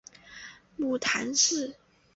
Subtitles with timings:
[0.77, 1.75] 母谈氏。